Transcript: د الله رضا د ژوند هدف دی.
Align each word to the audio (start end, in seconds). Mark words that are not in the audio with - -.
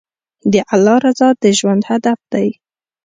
د 0.51 0.53
الله 0.73 0.97
رضا 1.05 1.29
د 1.41 1.43
ژوند 1.59 1.83
هدف 1.91 2.19
دی. 2.33 2.47